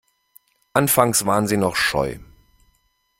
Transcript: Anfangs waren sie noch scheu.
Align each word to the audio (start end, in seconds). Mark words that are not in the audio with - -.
Anfangs 0.73 1.27
waren 1.27 1.45
sie 1.45 1.57
noch 1.57 1.75
scheu. 1.75 2.17